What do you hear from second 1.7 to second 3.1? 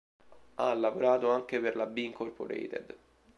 la Be Incorporated.